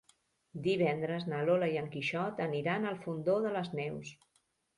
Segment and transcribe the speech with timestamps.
[0.67, 4.13] Divendres na Lola i en Quixot aniran al Fondó de les Neus.